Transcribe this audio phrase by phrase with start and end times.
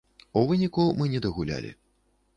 [0.39, 1.71] У выніку мы не дагулялі.